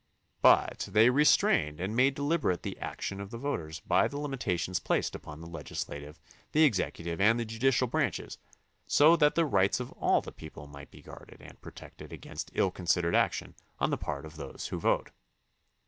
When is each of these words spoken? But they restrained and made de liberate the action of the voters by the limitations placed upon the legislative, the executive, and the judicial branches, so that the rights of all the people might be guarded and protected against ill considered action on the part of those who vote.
But 0.41 0.89
they 0.91 1.11
restrained 1.11 1.79
and 1.79 1.95
made 1.95 2.15
de 2.15 2.23
liberate 2.23 2.63
the 2.63 2.75
action 2.79 3.21
of 3.21 3.29
the 3.29 3.37
voters 3.37 3.81
by 3.81 4.07
the 4.07 4.17
limitations 4.17 4.79
placed 4.79 5.13
upon 5.13 5.41
the 5.41 5.47
legislative, 5.47 6.19
the 6.53 6.63
executive, 6.63 7.21
and 7.21 7.39
the 7.39 7.45
judicial 7.45 7.85
branches, 7.85 8.39
so 8.87 9.15
that 9.17 9.35
the 9.35 9.45
rights 9.45 9.79
of 9.79 9.91
all 9.91 10.19
the 10.21 10.31
people 10.31 10.65
might 10.65 10.89
be 10.89 11.03
guarded 11.03 11.39
and 11.39 11.61
protected 11.61 12.11
against 12.11 12.49
ill 12.55 12.71
considered 12.71 13.13
action 13.13 13.53
on 13.79 13.91
the 13.91 13.95
part 13.95 14.25
of 14.25 14.37
those 14.37 14.69
who 14.69 14.79
vote. 14.79 15.11